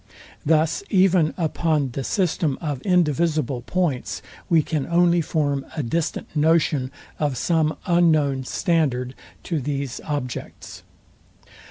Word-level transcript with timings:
Thus 0.43 0.81
even 0.89 1.31
upon 1.37 1.91
the 1.91 2.03
system 2.03 2.57
of 2.59 2.81
indivisible 2.81 3.61
points, 3.61 4.23
we 4.49 4.63
can 4.63 4.87
only 4.87 5.21
form 5.21 5.63
a 5.77 5.83
distant 5.83 6.27
notion 6.35 6.89
of 7.19 7.37
some 7.37 7.77
unknown 7.85 8.43
standard 8.45 9.13
to 9.43 9.59
these 9.59 10.01
objects. 10.03 10.81